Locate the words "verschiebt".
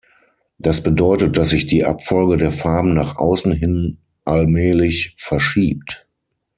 5.19-6.07